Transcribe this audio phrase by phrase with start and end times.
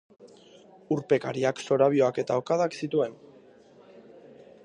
[0.95, 3.15] Urpekariak zorabioak eta okadak zituen.